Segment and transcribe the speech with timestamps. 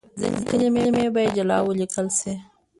[0.19, 2.33] ځينې کلمې بايد جلا وليکل شي.